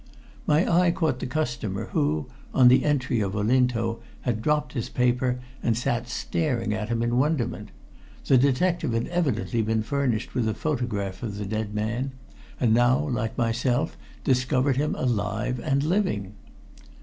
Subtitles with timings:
[0.47, 5.39] My eye caught the customer who, on the entry of Olinto, had dropped his paper
[5.61, 7.69] and sat staring at him in wonderment.
[8.25, 12.13] The detective had evidently been furnished with a photograph of the dead man,
[12.59, 16.33] and now, like myself, discovered him alive and living.